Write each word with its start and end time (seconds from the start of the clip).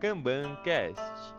KanbanCast. 0.00 1.34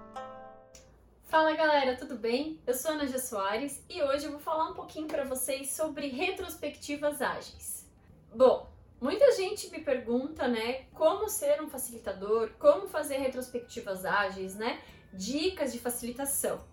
Fala 1.25 1.51
galera, 1.53 1.97
tudo 1.97 2.15
bem? 2.15 2.61
Eu 2.67 2.75
sou 2.75 2.91
Ana 2.91 3.07
G. 3.07 3.17
Soares 3.17 3.83
e 3.89 4.03
hoje 4.03 4.25
eu 4.25 4.31
vou 4.31 4.39
falar 4.39 4.69
um 4.69 4.75
pouquinho 4.75 5.07
para 5.07 5.23
vocês 5.23 5.71
sobre 5.71 6.09
retrospectivas 6.09 7.23
ágeis. 7.23 7.89
Bom, 8.31 8.71
muita 9.01 9.31
gente 9.31 9.71
me 9.71 9.79
pergunta, 9.79 10.47
né, 10.47 10.83
como 10.93 11.27
ser 11.27 11.59
um 11.59 11.67
facilitador, 11.67 12.51
como 12.59 12.87
fazer 12.87 13.17
retrospectivas 13.17 14.05
ágeis, 14.05 14.53
né? 14.53 14.79
Dicas 15.11 15.73
de 15.73 15.79
facilitação. 15.79 16.63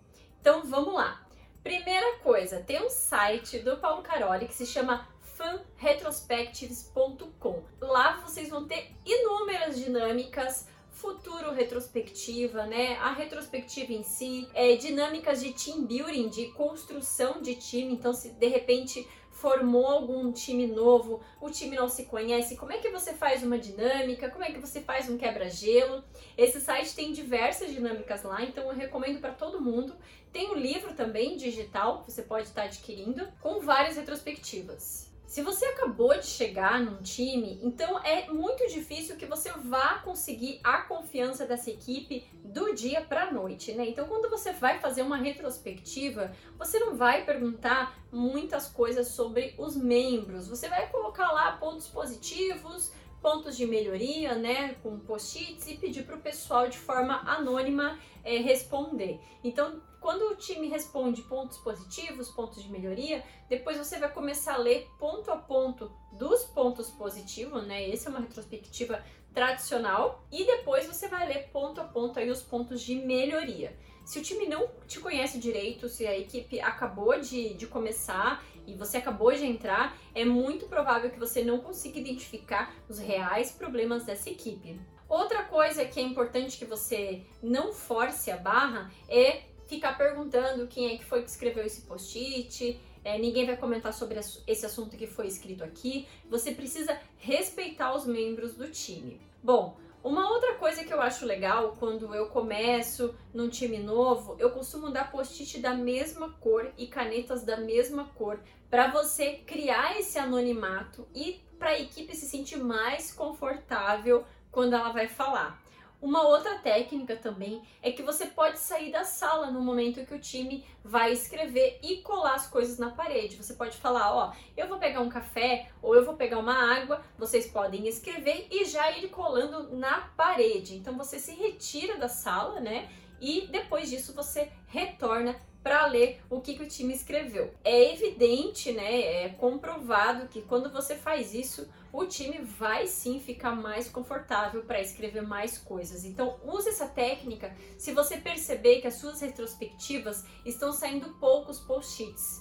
Então 0.43 0.65
vamos 0.65 0.93
lá. 0.93 1.27
Primeira 1.63 2.19
coisa, 2.19 2.61
tem 2.61 2.85
um 2.85 2.91
site 2.91 3.61
do 3.61 3.79
Paulo 3.79 4.03
Caroli 4.03 4.47
que 4.47 4.55
se 4.55 4.67
chama 4.67 5.09
fanretrospectives.com. 5.23 7.65
Lá 7.81 8.21
vocês 8.21 8.51
vão 8.51 8.69
ter 8.69 8.95
inúmeras 9.07 9.79
dinâmicas, 9.79 10.69
futuro 10.99 11.53
retrospectiva, 11.53 12.67
né? 12.67 12.97
A 12.97 13.13
retrospectiva 13.13 13.93
em 13.93 14.03
si, 14.03 14.49
é, 14.53 14.75
dinâmicas 14.75 15.41
de 15.41 15.53
team 15.53 15.85
building, 15.87 16.29
de 16.29 16.47
construção 16.49 17.41
de 17.41 17.55
time. 17.55 17.95
Então, 17.95 18.13
se 18.13 18.31
de 18.31 18.49
repente 18.49 19.07
formou 19.31 19.87
algum 19.87 20.33
time 20.33 20.67
novo, 20.67 21.21
o 21.41 21.49
time 21.49 21.77
não 21.77 21.89
se 21.89 22.07
conhece, 22.07 22.57
como 22.57 22.73
é 22.73 22.79
que 22.79 22.91
você 22.91 23.15
faz 23.15 23.45
uma 23.45 23.57
dinâmica? 23.57 24.29
Como 24.29 24.43
é 24.43 24.51
que 24.51 24.59
você 24.59 24.81
faz 24.81 25.09
um 25.09 25.17
quebra-gelo? 25.17 26.03
Esse 26.37 26.61
site 26.61 26.97
tem 26.97 27.13
diversas 27.13 27.71
dinâmicas 27.71 28.25
lá, 28.25 28.43
então 28.43 28.65
eu 28.69 28.75
recomendo 28.75 29.21
para 29.21 29.33
todo 29.33 29.61
mundo. 29.61 29.95
Tem 30.33 30.51
um 30.51 30.55
livro 30.55 30.95
também 30.95 31.37
digital 31.37 32.03
que 32.03 32.11
você 32.11 32.23
pode 32.23 32.49
estar 32.49 32.65
adquirindo 32.65 33.29
com 33.41 33.61
várias 33.61 33.97
retrospectivas. 33.97 35.08
Se 35.29 35.43
você 35.43 35.67
acabou 35.67 36.19
de 36.19 36.25
chegar 36.25 36.81
num 36.81 37.03
time, 37.03 37.61
então 37.63 38.03
é 38.03 38.31
muito 38.33 38.67
difícil 38.67 39.15
que 39.15 39.27
você 39.27 39.53
vá 39.53 39.99
conseguir 39.99 40.59
a 40.65 40.79
confiança 40.79 41.45
dessa 41.45 41.71
equipe 41.71 42.27
do 42.43 42.75
dia 42.75 43.03
para 43.03 43.31
noite, 43.31 43.73
né? 43.73 43.87
Então, 43.87 44.09
quando 44.09 44.31
você 44.31 44.53
vai 44.53 44.81
fazer 44.81 45.03
uma 45.03 45.19
retrospectiva, 45.19 46.35
você 46.57 46.79
não 46.79 46.97
vai 46.97 47.27
perguntar 47.27 47.95
muitas 48.11 48.69
coisas 48.69 49.09
sobre 49.09 49.55
os 49.59 49.77
membros. 49.77 50.49
Você 50.49 50.67
vai 50.67 50.89
colocar 50.89 51.31
lá 51.31 51.53
pontos 51.53 51.89
positivos, 51.89 52.91
pontos 53.21 53.57
de 53.57 53.67
melhoria, 53.67 54.35
né, 54.35 54.75
com 54.83 54.99
post-its 55.01 55.67
e 55.67 55.77
pedir 55.77 56.05
para 56.05 56.17
o 56.17 56.21
pessoal 56.21 56.69
de 56.69 56.79
forma 56.79 57.21
anônima 57.29 57.99
é, 58.25 58.39
responder. 58.39 59.21
Então, 59.43 59.81
quando 60.01 60.31
o 60.31 60.37
time 60.37 60.69
responde 60.69 61.23
pontos 61.23 61.59
positivos, 61.59 62.31
pontos 62.31 62.63
de 62.63 62.71
melhoria, 62.71 63.25
depois 63.49 63.77
você 63.77 63.99
vai 63.99 64.11
começar 64.13 64.55
a 64.55 64.59
ler 64.59 64.87
ponto 64.99 65.31
a 65.31 65.37
ponto 65.37 65.91
dos 66.13 66.45
pontos 66.45 66.91
positivos, 66.91 67.67
né? 67.67 67.91
Essa 67.91 68.09
é 68.09 68.11
uma 68.11 68.21
retrospectiva 68.21 69.05
tradicional 69.35 70.25
e 70.31 70.45
depois 70.45 70.87
você 70.87 71.09
vai 71.09 71.27
ler 71.27 71.49
ponto 71.51 71.81
a 71.81 71.85
ponto 71.85 72.19
aí 72.19 72.31
os 72.31 72.43
pontos 72.43 72.81
de 72.83 72.95
melhoria. 72.95 73.77
Se 74.09 74.19
o 74.19 74.23
time 74.23 74.47
não 74.47 74.71
te 74.87 75.01
conhece 75.01 75.39
direito, 75.39 75.87
se 75.87 76.07
a 76.07 76.19
equipe 76.19 76.59
acabou 76.61 77.21
de, 77.21 77.53
de 77.53 77.67
começar 77.67 78.43
e 78.67 78.73
você 78.73 78.97
acabou 78.97 79.31
de 79.35 79.45
entrar, 79.45 79.99
é 80.15 80.25
muito 80.25 80.65
provável 80.65 81.11
que 81.11 81.19
você 81.19 81.45
não 81.45 81.59
consiga 81.59 81.99
identificar 81.99 82.75
os 82.89 82.99
reais 82.99 83.53
problemas 83.53 84.07
dessa 84.07 84.31
equipe. 84.31 84.81
Outra 85.07 85.43
coisa 85.45 85.85
que 85.85 86.01
é 86.01 86.03
importante 86.03 86.57
que 86.57 86.65
você 86.65 87.21
não 87.43 87.71
force 87.71 88.31
a 88.31 88.39
barra 88.39 88.91
é 89.11 89.43
ficar 89.67 89.99
perguntando 89.99 90.67
quem 90.67 90.95
é 90.95 90.97
que 90.97 91.05
foi 91.05 91.23
que 91.23 91.29
escreveu 91.29 91.67
esse 91.67 91.83
post-it, 91.83 92.81
é, 93.05 93.19
ninguém 93.19 93.45
vai 93.45 93.59
comentar 93.59 93.93
sobre 93.93 94.19
esse 94.47 94.65
assunto 94.65 94.97
que 94.97 95.07
foi 95.07 95.27
escrito 95.27 95.63
aqui. 95.63 96.09
Você 96.31 96.53
precisa 96.53 96.99
respeitar 97.19 97.95
os 97.95 98.07
membros 98.07 98.55
do 98.55 98.71
time. 98.71 99.21
Bom, 99.43 99.77
uma 100.03 100.31
outra 100.31 100.55
coisa 100.55 100.85
que 100.85 100.93
eu 100.93 101.01
acho 101.01 101.27
legal 101.27 101.77
quando 101.79 102.15
eu 102.15 102.27
começo 102.27 103.15
num 103.35 103.49
time 103.49 103.79
novo, 103.79 104.37
eu 104.39 104.51
costumo 104.51 104.91
dar 104.91 105.11
post-it 105.11 105.59
da 105.59 105.75
mesma 105.75 106.31
cor 106.41 106.71
e 106.79 106.87
canetas 106.87 107.43
da 107.43 107.57
mesma 107.57 108.05
cor 108.15 108.41
para 108.71 108.89
você 108.89 109.35
criar 109.47 109.99
esse 109.99 110.19
anonimato 110.19 111.07
e 111.15 111.41
para 111.59 111.71
a 111.71 111.81
equipe 111.81 112.15
se 112.15 112.27
sentir 112.27 112.59
mais 112.59 113.13
confortável 113.13 114.25
quando 114.51 114.75
ela 114.75 114.93
vai 114.93 115.09
falar. 115.09 115.61
Uma 116.01 116.23
outra 116.29 116.59
técnica 116.59 117.17
também 117.17 117.61
é 117.83 117.91
que 117.91 118.05
você 118.05 118.27
pode 118.27 118.61
sair 118.61 118.93
da 118.93 119.03
sala 119.03 119.51
no 119.51 119.61
momento 119.61 120.07
que 120.07 120.15
o 120.15 120.21
time 120.21 120.65
vai 120.85 121.13
escrever 121.13 121.81
e 121.83 122.03
colar 122.03 122.35
as 122.35 122.47
coisas 122.47 122.79
na 122.79 122.91
parede. 122.91 123.37
Você 123.37 123.55
pode 123.55 123.77
falar, 123.77 124.15
ó, 124.15 124.33
eu 124.57 124.69
vou 124.69 124.79
pegar 124.79 125.01
um 125.01 125.09
café 125.09 125.69
ou 125.83 125.97
eu 125.97 126.05
vou 126.05 126.15
pegar 126.15 126.39
uma 126.39 126.55
água, 126.55 127.03
vocês 127.19 127.49
podem 127.49 127.89
escrever 127.89 128.47
e 128.49 128.65
já 128.65 128.93
ir 128.93 129.09
colando 129.09 129.77
na 129.77 130.03
parede. 130.17 130.77
Então 130.77 130.97
você 130.97 131.19
se 131.19 131.35
retira 131.35 131.97
da 131.97 132.09
sala, 132.09 132.61
né? 132.61 132.89
E 133.21 133.49
depois 133.49 133.91
disso 133.91 134.15
você 134.15 134.53
retorna 134.69 135.35
para 135.69 135.85
ler 135.85 136.23
o 136.31 136.41
que, 136.41 136.55
que, 136.55 136.63
o 136.63 136.67
time 136.67 136.95
escreveu. 136.95 137.53
É 137.63 137.93
evidente, 137.93 138.73
né? 138.73 139.25
É 139.25 139.29
comprovado 139.29 140.27
que 140.27 140.41
quando 140.41 140.73
você 140.73 140.97
faz 140.97 141.35
isso, 141.35 141.69
o 141.93 142.07
time 142.07 142.39
vai 142.39 142.87
sim 142.87 143.21
ficar 143.21 143.55
mais 143.55 143.87
confortável 143.87 144.65
para 144.65 144.81
escrever 144.81 145.21
mais 145.21 145.59
coisas. 145.59 146.07
Então, 146.07 146.41
use 146.43 146.71
essa 146.71 146.87
técnica 146.87 147.55
se 147.77 147.93
você 147.93 148.17
perceber 148.17 148.81
que 148.81 148.87
as 148.87 148.95
suas 148.95 149.21
retrospectivas 149.21 150.25
estão 150.43 150.73
saindo 150.73 151.11
poucos 151.21 151.61
post-its. 151.61 152.41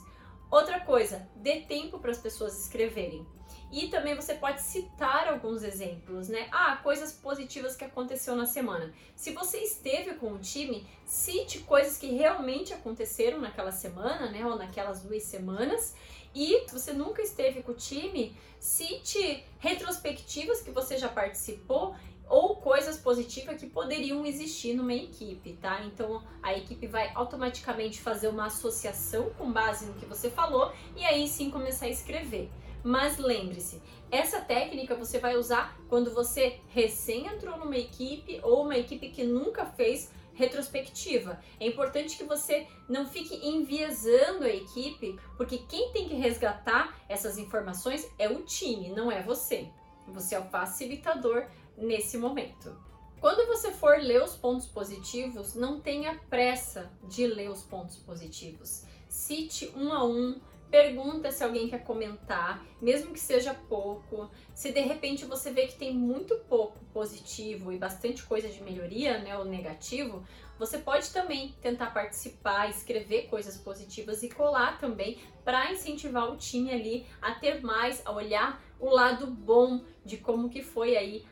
Outra 0.49 0.79
coisa, 0.79 1.27
dê 1.35 1.59
tempo 1.63 1.99
para 1.99 2.11
as 2.11 2.19
pessoas 2.19 2.57
escreverem. 2.57 3.27
E 3.72 3.89
também 3.89 4.16
você 4.16 4.33
pode 4.33 4.61
citar 4.61 5.28
alguns 5.28 5.61
exemplos, 5.61 6.29
né? 6.29 6.47
Ah, 6.51 6.78
coisas 6.78 7.11
positivas 7.11 7.75
que 7.75 7.83
aconteceu 7.83 8.35
na 8.35 8.45
semana. 8.45 8.94
Se 9.16 9.31
você 9.33 9.57
esteve 9.57 10.13
com 10.16 10.31
o 10.33 10.39
time, 10.39 10.88
cite 11.05 11.59
coisas 11.59 11.97
que 11.97 12.07
realmente 12.07 12.73
aconteceram 12.73 13.39
naquela 13.39 13.72
semana, 13.72 14.31
né? 14.31 14.45
Ou 14.45 14.56
naquelas 14.56 15.01
duas 15.01 15.23
semanas. 15.23 15.94
E 16.33 16.66
se 16.67 16.73
você 16.73 16.94
nunca 16.94 17.22
esteve 17.22 17.61
com 17.61 17.73
o 17.73 17.75
time, 17.75 18.38
cite 18.59 19.44
retrospectivas 19.59 20.61
que 20.61 20.72
você 20.72 20.97
já 20.97 21.09
participou 21.09 21.95
ou 22.29 22.57
coisas 22.57 22.97
positivas 22.97 23.57
que 23.57 23.67
poderiam 23.67 24.25
existir 24.25 24.73
numa 24.73 24.94
equipe, 24.94 25.53
tá? 25.53 25.83
Então 25.83 26.23
a 26.44 26.53
equipe 26.53 26.88
vai 26.88 27.11
automaticamente 27.16 28.01
fazer 28.01 28.27
uma 28.27 28.47
associação 28.47 29.29
com 29.31 29.51
base 29.51 29.85
no 29.85 29.94
que 29.94 30.06
você 30.06 30.29
falou 30.29 30.72
e 30.95 31.06
aí 31.06 31.27
sim 31.27 31.50
começar 31.50 31.85
a 31.85 31.89
escrever. 31.89 32.50
Mas 32.83 33.17
lembre-se, 33.17 33.81
essa 34.09 34.39
técnica 34.39 34.95
você 34.95 35.19
vai 35.19 35.35
usar 35.35 35.77
quando 35.89 36.13
você 36.13 36.59
recém 36.69 37.27
entrou 37.27 37.57
numa 37.57 37.77
equipe 37.77 38.39
ou 38.43 38.63
uma 38.63 38.77
equipe 38.77 39.09
que 39.09 39.23
nunca 39.23 39.65
fez 39.65 40.11
retrospectiva. 40.33 41.39
É 41.59 41.67
importante 41.67 42.15
que 42.15 42.23
você 42.23 42.67
não 42.88 43.07
fique 43.07 43.35
enviesando 43.45 44.43
a 44.43 44.49
equipe, 44.49 45.19
porque 45.35 45.57
quem 45.57 45.91
tem 45.91 46.07
que 46.07 46.15
resgatar 46.15 46.95
essas 47.09 47.38
informações 47.38 48.07
é 48.19 48.29
o 48.29 48.43
time, 48.43 48.89
não 48.89 49.11
é 49.11 49.21
você. 49.21 49.67
Você 50.07 50.35
é 50.35 50.39
o 50.39 50.45
facilitador 50.45 51.47
nesse 51.75 52.17
momento. 52.17 52.77
Quando 53.19 53.47
você 53.47 53.71
for 53.71 53.97
ler 53.97 54.21
os 54.21 54.35
pontos 54.35 54.67
positivos, 54.67 55.55
não 55.55 55.81
tenha 55.81 56.19
pressa 56.29 56.91
de 57.03 57.25
ler 57.25 57.49
os 57.49 57.63
pontos 57.63 57.97
positivos. 57.97 58.85
Cite 59.09 59.73
um 59.75 59.91
a 59.91 60.05
um, 60.05 60.39
Pergunta 60.69 61.31
se 61.31 61.44
alguém 61.44 61.69
quer 61.69 61.83
comentar, 61.83 62.66
mesmo 62.81 63.13
que 63.13 63.19
seja 63.19 63.53
pouco. 63.53 64.29
Se 64.53 64.72
de 64.72 64.81
repente 64.81 65.23
você 65.23 65.50
vê 65.50 65.66
que 65.66 65.78
tem 65.78 65.94
muito 65.94 66.35
pouco 66.50 66.78
positivo 66.94 67.72
e 67.72 67.78
bastante 67.78 68.23
coisa 68.23 68.50
de 68.50 68.61
melhoria, 68.61 69.17
né, 69.19 69.38
ou 69.38 69.45
negativo, 69.45 70.25
você 70.59 70.77
pode 70.77 71.09
também 71.11 71.56
tentar 71.61 71.94
participar, 71.94 72.69
escrever 72.69 73.27
coisas 73.27 73.57
positivas 73.57 74.23
e 74.23 74.29
colar 74.29 74.77
também 74.77 75.19
para 75.45 75.72
incentivar 75.72 76.31
o 76.31 76.35
time 76.35 76.72
ali 76.72 77.06
a 77.22 77.33
ter 77.35 77.61
mais, 77.61 78.01
a 78.06 78.11
olhar 78.11 78.61
o 78.79 78.89
lado 78.89 79.27
bom 79.27 79.85
de 80.03 80.17
como 80.17 80.50
que 80.50 80.61
foi 80.61 80.97
aí 80.97 81.25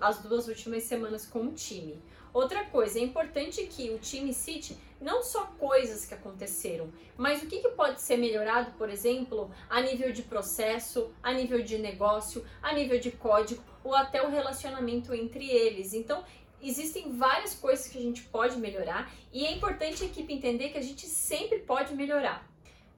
as 0.00 0.22
duas 0.22 0.48
últimas 0.48 0.84
semanas 0.84 1.26
com 1.26 1.40
o 1.40 1.52
time. 1.52 2.02
Outra 2.32 2.64
coisa, 2.64 2.98
é 2.98 3.02
importante 3.02 3.62
que 3.66 3.90
o 3.90 3.98
time 3.98 4.32
cite 4.32 4.78
não 4.98 5.22
só 5.22 5.44
coisas 5.58 6.06
que 6.06 6.14
aconteceram, 6.14 6.90
mas 7.16 7.42
o 7.42 7.46
que, 7.46 7.60
que 7.60 7.68
pode 7.70 8.00
ser 8.00 8.16
melhorado, 8.16 8.70
por 8.78 8.88
exemplo, 8.88 9.50
a 9.68 9.80
nível 9.82 10.12
de 10.12 10.22
processo, 10.22 11.12
a 11.22 11.32
nível 11.32 11.62
de 11.62 11.76
negócio, 11.76 12.44
a 12.62 12.72
nível 12.72 12.98
de 12.98 13.10
código 13.10 13.62
ou 13.84 13.94
até 13.94 14.26
o 14.26 14.30
relacionamento 14.30 15.12
entre 15.12 15.50
eles. 15.50 15.92
Então, 15.92 16.24
existem 16.62 17.12
várias 17.12 17.54
coisas 17.54 17.88
que 17.88 17.98
a 17.98 18.02
gente 18.02 18.22
pode 18.22 18.56
melhorar 18.56 19.12
e 19.32 19.44
é 19.44 19.52
importante 19.52 20.04
a 20.04 20.06
equipe 20.06 20.32
entender 20.32 20.70
que 20.70 20.78
a 20.78 20.82
gente 20.82 21.06
sempre 21.06 21.58
pode 21.58 21.94
melhorar. 21.94 22.51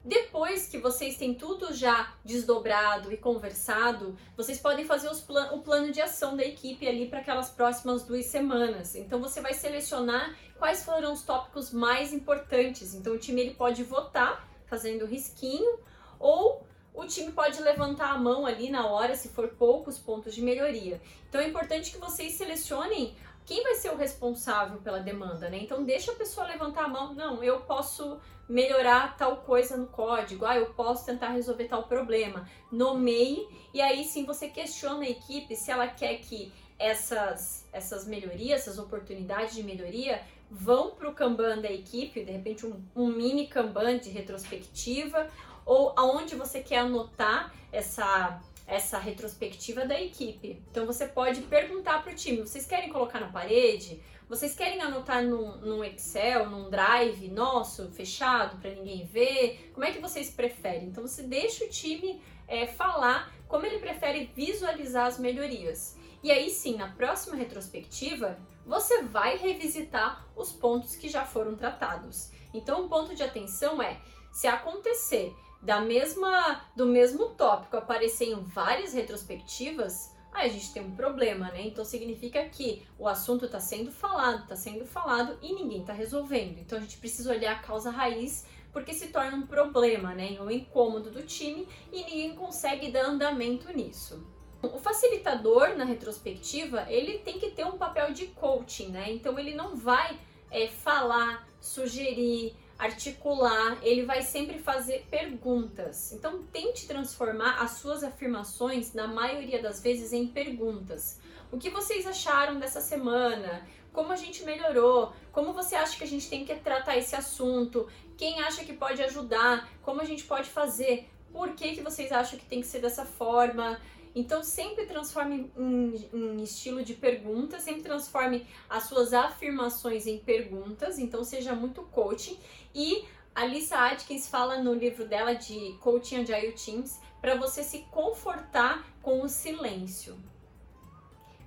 Depois 0.05 0.67
que 0.67 0.77
vocês 0.77 1.17
têm 1.17 1.33
tudo 1.33 1.73
já 1.73 2.13
desdobrado 2.23 3.11
e 3.11 3.17
conversado, 3.17 4.15
vocês 4.37 4.59
podem 4.59 4.85
fazer 4.85 5.09
plan 5.27 5.53
o 5.53 5.63
plano 5.63 5.91
de 5.91 6.01
ação 6.03 6.37
da 6.37 6.45
equipe 6.45 6.87
ali 6.87 7.09
para 7.09 7.21
aquelas 7.21 7.49
próximas 7.49 8.03
duas 8.03 8.27
semanas. 8.27 8.95
Então 8.95 9.19
você 9.19 9.41
vai 9.41 9.55
selecionar 9.55 10.37
quais 10.59 10.85
foram 10.85 11.15
os 11.15 11.23
tópicos 11.23 11.73
mais 11.73 12.13
importantes. 12.13 12.95
Então 12.95 13.15
o 13.15 13.19
time 13.19 13.41
ele 13.41 13.55
pode 13.55 13.83
votar 13.83 14.47
fazendo 14.67 15.07
risquinho 15.07 15.79
ou 16.19 16.67
o 16.95 17.05
time 17.05 17.33
pode 17.33 17.61
levantar 17.61 18.11
a 18.11 18.19
mão 18.19 18.47
ali 18.47 18.71
na 18.71 18.87
hora, 18.87 19.17
se 19.17 19.29
for 19.29 19.49
poucos 19.49 19.99
pontos 19.99 20.35
de 20.35 20.41
melhoria. 20.41 21.03
Então 21.29 21.41
é 21.41 21.49
importante 21.49 21.91
que 21.91 21.99
vocês 21.99 22.35
selecionem 22.35 23.15
quem 23.45 23.63
vai 23.63 23.75
ser 23.75 23.91
o 23.91 23.97
responsável 23.97 24.79
pela 24.79 25.01
demanda, 25.01 25.51
né? 25.51 25.59
Então 25.61 25.85
deixa 25.85 26.13
a 26.13 26.15
pessoa 26.15 26.47
levantar 26.47 26.85
a 26.85 26.89
mão. 26.89 27.13
Não, 27.13 27.43
eu 27.43 27.61
posso 27.61 28.19
melhorar 28.49 29.17
tal 29.17 29.39
coisa 29.39 29.77
no 29.77 29.87
código. 29.87 30.47
Ah, 30.47 30.57
eu 30.57 30.67
posso 30.67 31.05
tentar 31.05 31.31
resolver 31.31 31.65
tal 31.65 31.83
problema. 31.83 32.49
Nomeie 32.71 33.47
e 33.75 33.83
aí 33.83 34.05
sim 34.05 34.25
você 34.25 34.49
questiona 34.49 35.05
a 35.05 35.11
equipe 35.11 35.57
se 35.57 35.71
ela 35.71 35.89
quer 35.89 36.19
que 36.19 36.53
essas 36.79 37.69
essas 37.73 38.07
melhorias, 38.07 38.63
essas 38.63 38.79
oportunidades 38.79 39.55
de 39.55 39.63
melhoria 39.63 40.23
vão 40.51 40.93
para 40.93 41.09
o 41.09 41.15
Kanban 41.15 41.61
da 41.61 41.71
equipe, 41.71 42.25
de 42.25 42.31
repente 42.31 42.65
um, 42.65 42.81
um 42.95 43.09
mini 43.09 43.49
Kanban 43.49 43.99
de 43.99 44.11
retrospectiva, 44.11 45.29
ou 45.65 45.93
aonde 45.97 46.35
você 46.35 46.61
quer 46.61 46.79
anotar 46.79 47.53
essa 47.73 48.41
essa 48.67 48.99
retrospectiva 48.99 49.85
da 49.85 50.01
equipe. 50.01 50.63
Então 50.71 50.87
você 50.87 51.07
pode 51.07 51.43
perguntar 51.43 52.03
para 52.03 52.13
o 52.13 52.17
time: 52.17 52.39
vocês 52.39 52.67
querem 52.67 52.91
colocar 52.91 53.21
na 53.21 53.29
parede? 53.29 54.01
Vocês 54.27 54.55
querem 54.55 54.81
anotar 54.81 55.23
num, 55.23 55.59
num 55.59 55.85
Excel, 55.85 56.49
num 56.49 56.71
Drive 56.71 57.29
nosso, 57.29 57.91
fechado, 57.91 58.57
para 58.57 58.71
ninguém 58.71 59.05
ver? 59.05 59.71
Como 59.75 59.85
é 59.85 59.93
que 59.93 60.01
vocês 60.01 60.31
preferem? 60.31 60.87
Então 60.87 61.07
você 61.07 61.23
deixa 61.23 61.65
o 61.65 61.69
time 61.69 62.23
é, 62.49 62.67
falar 62.67 63.31
como 63.47 63.67
ele 63.67 63.79
prefere 63.79 64.31
visualizar 64.35 65.07
as 65.07 65.19
melhorias. 65.19 65.97
E 66.23 66.33
aí 66.33 66.49
sim, 66.49 66.77
na 66.77 66.89
próxima 66.89 67.37
retrospectiva, 67.37 68.39
você 68.65 69.03
vai 69.03 69.37
revisitar 69.37 70.27
os 70.35 70.51
pontos 70.51 70.97
que 70.97 71.09
já 71.09 71.27
foram 71.27 71.55
tratados. 71.55 72.31
Então, 72.55 72.85
um 72.85 72.89
ponto 72.89 73.15
de 73.15 73.23
atenção 73.23 73.83
é: 73.83 74.01
se 74.33 74.47
acontecer 74.47 75.35
da 75.65 75.81
mesma 75.81 76.63
do 76.77 76.87
mesmo 76.87 77.31
tópico 77.31 77.77
aparecer 77.77 78.29
em 78.29 78.43
várias 78.43 78.93
retrospectivas, 78.93 80.15
aí 80.31 80.49
a 80.51 80.53
gente 80.53 80.73
tem 80.73 80.83
um 80.83 80.95
problema, 80.95 81.51
né? 81.51 81.63
Então 81.67 81.85
significa 81.85 82.45
que 82.45 82.83
o 82.99 83.09
assunto 83.09 83.47
está 83.47 83.59
sendo 83.59 83.91
falado, 83.91 84.43
está 84.43 84.57
sendo 84.57 84.85
falado 84.85 85.39
e 85.41 85.55
ninguém 85.55 85.81
está 85.81 85.93
resolvendo. 85.93 86.59
Então 86.59 86.79
a 86.79 86.81
gente 86.81 86.99
precisa 86.99 87.33
olhar 87.33 87.53
a 87.53 87.59
causa 87.61 87.91
raiz 87.91 88.47
porque 88.73 88.93
se 88.93 89.09
torna 89.09 89.37
um 89.37 89.47
problema, 89.47 90.15
né? 90.15 90.37
Um 90.41 90.51
incômodo 90.51 91.11
do 91.11 91.23
time 91.23 91.67
e 91.91 92.05
ninguém 92.05 92.35
consegue 92.35 92.91
dar 92.91 93.07
andamento 93.07 93.73
nisso. 93.73 94.27
O 94.63 94.79
facilitador 94.79 95.77
na 95.77 95.85
retrospectiva 95.85 96.87
ele 96.89 97.19
tem 97.19 97.39
que 97.39 97.51
ter 97.51 97.65
um 97.65 97.79
papel 97.79 98.13
de 98.13 98.27
coaching, 98.27 98.89
né? 98.89 99.11
Então 99.13 99.39
ele 99.39 99.55
não 99.55 99.77
vai 99.77 100.19
é, 100.51 100.69
falar, 100.69 101.49
sugerir, 101.61 102.55
articular, 102.79 103.79
ele 103.83 104.05
vai 104.05 104.23
sempre 104.23 104.59
fazer 104.59 105.07
perguntas. 105.11 106.13
Então 106.13 106.43
tente 106.53 106.87
transformar 106.87 107.63
as 107.63 107.73
suas 107.73 108.03
afirmações, 108.03 108.93
na 108.93 109.07
maioria 109.07 109.63
das 109.63 109.83
vezes, 109.83 110.13
em 110.13 110.27
perguntas. 110.27 111.21
O 111.53 111.59
que 111.59 111.71
vocês 111.71 112.07
acharam 112.07 112.59
dessa 112.59 112.81
semana? 112.81 113.67
Como 113.93 114.13
a 114.13 114.17
gente 114.17 114.43
melhorou? 114.45 115.13
Como 115.31 115.53
você 115.53 115.77
acha 115.77 115.97
que 115.97 116.03
a 116.05 116.07
gente 116.07 116.29
tem 116.29 116.45
que 116.45 116.55
tratar 116.57 116.97
esse 116.97 117.15
assunto? 117.15 117.89
Quem 118.17 118.41
acha 118.41 118.65
que 118.65 118.73
pode 118.73 119.01
ajudar? 119.03 119.69
Como 119.83 120.01
a 120.01 120.05
gente 120.05 120.25
pode 120.25 120.51
fazer? 120.51 121.09
Por 121.33 121.55
que, 121.55 121.75
que 121.75 121.81
vocês 121.81 122.11
acham 122.11 122.39
que 122.39 122.45
tem 122.45 122.61
que 122.61 122.67
ser 122.67 122.81
dessa 122.81 123.05
forma? 123.05 123.81
Então 124.15 124.45
sempre 124.45 124.87
transforme 124.87 125.51
em, 125.57 126.09
em, 126.13 126.43
estilo 126.43 126.85
de 126.85 126.95
pergunta, 126.95 127.59
sempre 127.59 127.83
transforme 127.83 128.47
as 128.71 128.85
suas 128.85 129.13
afirmações 129.13 130.07
em 130.07 130.19
perguntas, 130.19 130.99
então 130.99 131.25
seja 131.25 131.55
muito 131.55 131.83
coaching. 131.83 132.39
E 132.73 133.05
a 133.35 133.45
Lisa 133.45 133.77
Atkins 133.77 134.29
fala 134.29 134.63
no 134.63 134.73
livro 134.73 135.09
dela 135.09 135.35
de 135.35 135.77
Coaching 135.81 136.23
Agile 136.23 136.53
Teams 136.53 137.01
para 137.21 137.35
você 137.35 137.65
se 137.65 137.81
confortar 137.91 138.87
com 139.03 139.23
o 139.23 139.29
silêncio. 139.29 140.17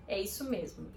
É 0.06 0.20
isso 0.20 0.44
mesmo. 0.44 0.92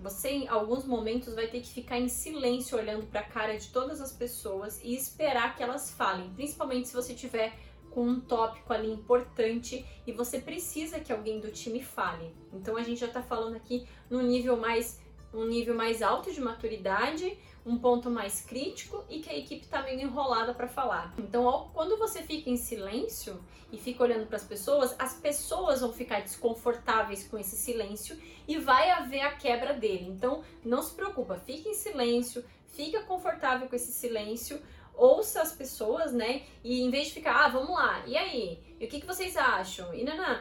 Você 0.00 0.30
em 0.30 0.48
alguns 0.48 0.84
momentos 0.84 1.32
vai 1.34 1.46
ter 1.46 1.60
que 1.60 1.68
ficar 1.68 2.00
em 2.00 2.08
silêncio 2.08 2.76
olhando 2.76 3.06
para 3.06 3.20
a 3.20 3.28
cara 3.28 3.56
de 3.56 3.68
todas 3.68 4.00
as 4.00 4.12
pessoas 4.12 4.80
e 4.82 4.96
esperar 4.96 5.54
que 5.54 5.62
elas 5.62 5.92
falem, 5.92 6.32
principalmente 6.34 6.88
se 6.88 6.94
você 6.94 7.14
tiver 7.14 7.56
com 7.94 8.06
um 8.06 8.20
tópico 8.20 8.72
ali 8.72 8.90
importante 8.90 9.84
e 10.06 10.12
você 10.12 10.38
precisa 10.38 11.00
que 11.00 11.12
alguém 11.12 11.40
do 11.40 11.50
time 11.50 11.82
fale. 11.82 12.34
Então 12.52 12.76
a 12.76 12.82
gente 12.82 13.00
já 13.00 13.06
está 13.06 13.22
falando 13.22 13.56
aqui 13.56 13.86
no 14.10 14.22
nível 14.22 14.56
mais 14.56 15.00
um 15.32 15.46
nível 15.46 15.74
mais 15.74 16.02
alto 16.02 16.30
de 16.30 16.40
maturidade, 16.40 17.38
um 17.64 17.78
ponto 17.78 18.10
mais 18.10 18.40
crítico 18.42 19.04
e 19.08 19.20
que 19.20 19.30
a 19.30 19.38
equipe 19.38 19.64
está 19.64 19.82
meio 19.82 20.00
enrolada 20.00 20.52
para 20.52 20.68
falar. 20.68 21.14
Então, 21.16 21.70
quando 21.72 21.96
você 21.96 22.22
fica 22.22 22.50
em 22.50 22.56
silêncio 22.56 23.42
e 23.70 23.78
fica 23.78 24.02
olhando 24.02 24.26
para 24.26 24.36
as 24.36 24.44
pessoas, 24.44 24.94
as 24.98 25.14
pessoas 25.14 25.80
vão 25.80 25.92
ficar 25.92 26.20
desconfortáveis 26.20 27.26
com 27.26 27.38
esse 27.38 27.56
silêncio 27.56 28.18
e 28.46 28.58
vai 28.58 28.90
haver 28.90 29.20
a 29.20 29.32
quebra 29.32 29.72
dele. 29.72 30.06
Então, 30.08 30.42
não 30.64 30.82
se 30.82 30.94
preocupa, 30.94 31.36
fique 31.36 31.68
em 31.68 31.74
silêncio, 31.74 32.44
fica 32.66 33.02
confortável 33.04 33.68
com 33.68 33.76
esse 33.76 33.92
silêncio, 33.92 34.60
ouça 34.94 35.42
as 35.42 35.52
pessoas, 35.52 36.12
né? 36.12 36.42
E 36.62 36.82
em 36.82 36.90
vez 36.90 37.08
de 37.08 37.14
ficar, 37.14 37.44
ah, 37.44 37.48
vamos 37.48 37.70
lá, 37.70 38.04
e 38.06 38.16
aí? 38.16 38.62
E 38.78 38.84
o 38.84 38.88
que, 38.88 39.00
que 39.00 39.06
vocês 39.06 39.36
acham? 39.36 39.94
E 39.94 40.04
não, 40.04 40.40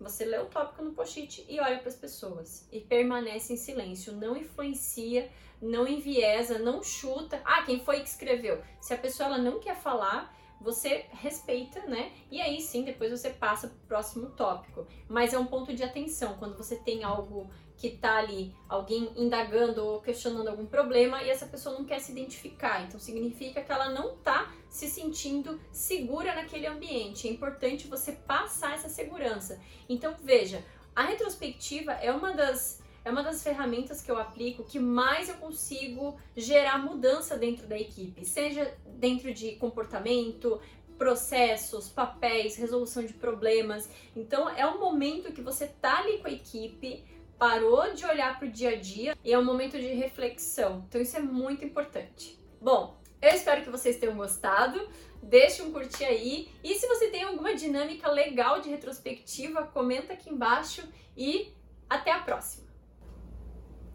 Você 0.00 0.24
lê 0.24 0.38
o 0.38 0.46
tópico 0.46 0.82
no 0.82 0.92
post-it 0.92 1.44
e 1.48 1.60
olha 1.60 1.78
para 1.78 1.88
as 1.88 1.96
pessoas 1.96 2.66
e 2.72 2.80
permanece 2.80 3.52
em 3.52 3.56
silêncio, 3.56 4.14
não 4.14 4.36
influencia, 4.36 5.30
não 5.60 5.86
enviesa, 5.86 6.58
não 6.58 6.82
chuta. 6.82 7.40
Ah, 7.44 7.62
quem 7.62 7.80
foi 7.80 8.00
que 8.00 8.08
escreveu? 8.08 8.62
Se 8.80 8.94
a 8.94 8.98
pessoa 8.98 9.28
ela 9.28 9.38
não 9.38 9.60
quer 9.60 9.76
falar, 9.76 10.34
você 10.60 11.06
respeita, 11.12 11.80
né? 11.86 12.12
E 12.30 12.40
aí 12.40 12.60
sim, 12.60 12.84
depois 12.84 13.10
você 13.10 13.30
passa 13.30 13.68
para 13.68 13.76
o 13.76 13.86
próximo 13.86 14.30
tópico. 14.30 14.86
Mas 15.08 15.32
é 15.32 15.38
um 15.38 15.46
ponto 15.46 15.74
de 15.74 15.82
atenção 15.82 16.36
quando 16.38 16.56
você 16.56 16.76
tem 16.76 17.02
algo 17.02 17.50
que 17.80 17.88
tá 17.88 18.18
ali, 18.18 18.54
alguém 18.68 19.10
indagando 19.16 19.82
ou 19.82 20.02
questionando 20.02 20.48
algum 20.48 20.66
problema 20.66 21.22
e 21.22 21.30
essa 21.30 21.46
pessoa 21.46 21.78
não 21.78 21.86
quer 21.86 21.98
se 21.98 22.12
identificar. 22.12 22.84
Então 22.84 23.00
significa 23.00 23.62
que 23.62 23.72
ela 23.72 23.88
não 23.88 24.18
tá 24.18 24.52
se 24.68 24.86
sentindo 24.86 25.58
segura 25.72 26.34
naquele 26.34 26.66
ambiente. 26.66 27.26
É 27.26 27.30
importante 27.30 27.88
você 27.88 28.12
passar 28.12 28.74
essa 28.74 28.90
segurança. 28.90 29.58
Então 29.88 30.14
veja, 30.22 30.62
a 30.94 31.04
retrospectiva 31.04 31.92
é 31.92 32.12
uma 32.12 32.32
das 32.32 32.78
é 33.02 33.10
uma 33.10 33.22
das 33.22 33.42
ferramentas 33.42 34.02
que 34.02 34.10
eu 34.10 34.18
aplico 34.18 34.62
que 34.62 34.78
mais 34.78 35.30
eu 35.30 35.36
consigo 35.36 36.20
gerar 36.36 36.76
mudança 36.76 37.34
dentro 37.38 37.66
da 37.66 37.78
equipe, 37.78 38.26
seja 38.26 38.76
dentro 38.84 39.32
de 39.32 39.52
comportamento, 39.52 40.60
processos, 40.98 41.88
papéis, 41.88 42.56
resolução 42.56 43.02
de 43.06 43.14
problemas. 43.14 43.88
Então 44.14 44.50
é 44.50 44.66
um 44.66 44.78
momento 44.78 45.32
que 45.32 45.40
você 45.40 45.66
tá 45.66 46.00
ali 46.00 46.18
com 46.18 46.28
a 46.28 46.30
equipe 46.30 47.02
parou 47.40 47.94
de 47.94 48.04
olhar 48.04 48.38
para 48.38 48.46
o 48.46 48.50
dia 48.50 48.72
a 48.72 48.76
dia 48.76 49.16
e 49.24 49.32
é 49.32 49.38
um 49.38 49.44
momento 49.44 49.78
de 49.78 49.86
reflexão. 49.94 50.84
Então 50.86 51.00
isso 51.00 51.16
é 51.16 51.20
muito 51.20 51.64
importante. 51.64 52.38
Bom, 52.60 53.00
eu 53.22 53.30
espero 53.30 53.62
que 53.62 53.70
vocês 53.70 53.96
tenham 53.96 54.14
gostado. 54.14 54.78
Deixe 55.22 55.62
um 55.62 55.72
curtir 55.72 56.04
aí. 56.04 56.50
E 56.62 56.74
se 56.74 56.86
você 56.86 57.08
tem 57.08 57.22
alguma 57.22 57.54
dinâmica 57.54 58.10
legal 58.10 58.60
de 58.60 58.68
retrospectiva, 58.68 59.62
comenta 59.62 60.12
aqui 60.12 60.28
embaixo 60.28 60.86
e 61.16 61.54
até 61.88 62.12
a 62.12 62.18
próxima. 62.20 62.68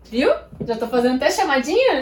Viu? 0.05 0.31
Já 0.65 0.75
tô 0.75 0.87
fazendo 0.87 1.17
até 1.17 1.29
chamadinha? 1.29 1.99